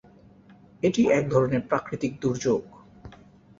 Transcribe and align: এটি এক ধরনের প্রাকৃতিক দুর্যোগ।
এটি 0.83 1.01
এক 1.09 1.23
ধরনের 1.29 1.61
প্রাকৃতিক 1.61 2.11
দুর্যোগ। 2.21 2.61